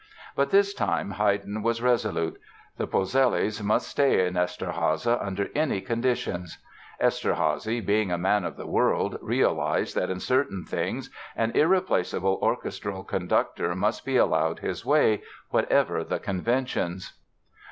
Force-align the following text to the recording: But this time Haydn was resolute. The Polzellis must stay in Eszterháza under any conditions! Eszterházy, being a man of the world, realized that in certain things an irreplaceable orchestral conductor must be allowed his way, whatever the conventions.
But 0.35 0.49
this 0.49 0.73
time 0.73 1.11
Haydn 1.11 1.61
was 1.61 1.79
resolute. 1.79 2.39
The 2.77 2.87
Polzellis 2.87 3.61
must 3.61 3.87
stay 3.87 4.25
in 4.25 4.33
Eszterháza 4.33 5.23
under 5.23 5.49
any 5.53 5.79
conditions! 5.79 6.57
Eszterházy, 6.99 7.85
being 7.85 8.11
a 8.11 8.17
man 8.17 8.43
of 8.43 8.57
the 8.57 8.65
world, 8.65 9.19
realized 9.21 9.93
that 9.95 10.09
in 10.09 10.19
certain 10.19 10.65
things 10.65 11.11
an 11.35 11.51
irreplaceable 11.51 12.39
orchestral 12.41 13.03
conductor 13.03 13.75
must 13.75 14.03
be 14.03 14.17
allowed 14.17 14.57
his 14.57 14.83
way, 14.83 15.21
whatever 15.51 16.03
the 16.03 16.17
conventions. 16.17 17.13